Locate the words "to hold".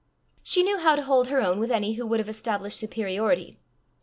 0.95-1.27